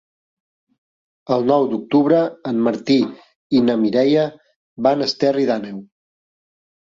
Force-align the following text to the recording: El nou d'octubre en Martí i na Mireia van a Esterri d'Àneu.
El 1.35 1.43
nou 1.51 1.65
d'octubre 1.73 2.21
en 2.53 2.63
Martí 2.69 2.97
i 3.59 3.61
na 3.67 3.77
Mireia 3.83 4.25
van 4.89 5.05
a 5.05 5.09
Esterri 5.11 5.47
d'Àneu. 5.53 5.79